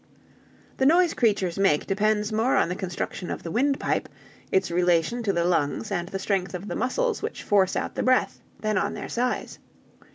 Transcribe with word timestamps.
"The 0.77 0.85
noise 0.87 1.13
creatures 1.13 1.59
make 1.59 1.85
depends 1.85 2.31
more 2.33 2.55
on 2.57 2.69
the 2.69 2.75
construction 2.75 3.29
of 3.29 3.43
the 3.43 3.51
windpipe, 3.51 4.09
its 4.51 4.71
relation 4.71 5.21
to 5.21 5.31
the 5.31 5.45
lungs 5.45 5.91
and 5.91 6.09
the 6.09 6.17
strength 6.17 6.55
of 6.55 6.67
the 6.67 6.75
muscles 6.75 7.21
which 7.21 7.43
force 7.43 7.75
out 7.75 7.93
the 7.93 8.01
breath, 8.01 8.41
than 8.61 8.79
on 8.79 8.95
their 8.95 9.09
size. 9.09 9.59